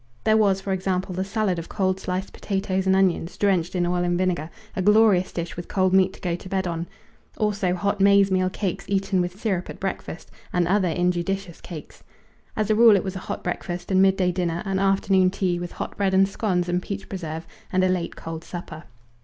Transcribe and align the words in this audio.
There 0.23 0.35
was, 0.35 0.61
for 0.61 0.73
example, 0.73 1.13
the 1.13 1.23
salad 1.23 1.59
of 1.59 1.69
cold 1.69 1.99
sliced 1.99 2.33
potatoes 2.33 2.87
and 2.87 2.95
onions, 2.95 3.37
drenched 3.37 3.75
in 3.75 3.85
oil 3.85 4.03
and 4.03 4.17
vinegar, 4.17 4.49
a 4.75 4.81
glorious 4.81 5.31
dish 5.31 5.55
with 5.55 5.67
cold 5.67 5.93
meat 5.93 6.11
to 6.13 6.19
go 6.21 6.35
to 6.35 6.49
bed 6.49 6.65
on! 6.65 6.87
Also 7.37 7.75
hot 7.75 8.01
maize 8.01 8.31
meal 8.31 8.49
cakes 8.49 8.83
eaten 8.87 9.21
with 9.21 9.39
syrup 9.39 9.69
at 9.69 9.79
breakfast, 9.79 10.31
and 10.51 10.67
other 10.67 10.87
injudicious 10.89 11.61
cakes. 11.61 12.03
As 12.57 12.71
a 12.71 12.75
rule 12.75 12.95
it 12.95 13.03
was 13.03 13.15
a 13.15 13.19
hot 13.19 13.43
breakfast 13.43 13.91
and 13.91 14.01
midday 14.01 14.31
dinner; 14.31 14.63
an 14.65 14.79
afternoon 14.79 15.29
tea, 15.29 15.59
with 15.59 15.73
hot 15.73 15.95
bread 15.97 16.15
and 16.15 16.27
scones 16.27 16.67
and 16.67 16.81
peach 16.81 17.07
preserve, 17.07 17.45
and 17.71 17.83
a 17.83 17.87
late 17.87 18.15
cold 18.15 18.43
supper. 18.43 18.85